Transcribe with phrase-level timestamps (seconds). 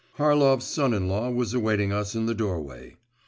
[0.17, 2.97] Harlov's son in law was awaiting us in the doorway.